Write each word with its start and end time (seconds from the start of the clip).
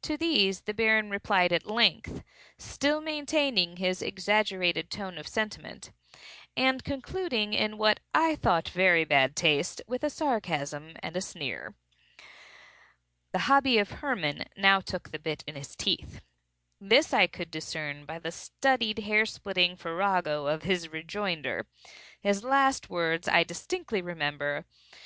To 0.00 0.16
these 0.16 0.62
the 0.62 0.72
Baron 0.72 1.10
replied 1.10 1.52
at 1.52 1.66
length 1.66 2.22
(still 2.56 3.02
maintaining 3.02 3.76
his 3.76 4.00
exaggerated 4.00 4.90
tone 4.90 5.18
of 5.18 5.28
sentiment) 5.28 5.92
and 6.56 6.82
concluding, 6.82 7.52
in 7.52 7.76
what 7.76 8.00
I 8.14 8.34
thought 8.36 8.70
very 8.70 9.04
bad 9.04 9.36
taste, 9.36 9.82
with 9.86 10.02
a 10.02 10.08
sarcasm 10.08 10.96
and 11.02 11.18
a 11.18 11.20
sneer. 11.20 11.74
The 13.32 13.40
hobby 13.40 13.76
of 13.76 13.90
Hermann 13.90 14.44
now 14.56 14.80
took 14.80 15.10
the 15.10 15.18
bit 15.18 15.44
in 15.46 15.54
his 15.54 15.76
teeth. 15.76 16.22
This 16.80 17.12
I 17.12 17.26
could 17.26 17.50
discern 17.50 18.06
by 18.06 18.20
the 18.20 18.32
studied 18.32 19.00
hair 19.00 19.26
splitting 19.26 19.76
farrago 19.76 20.46
of 20.46 20.62
his 20.62 20.88
rejoinder. 20.88 21.66
His 22.22 22.42
last 22.42 22.88
words 22.88 23.28
I 23.28 23.44
distinctly 23.44 24.00
remember. 24.00 24.64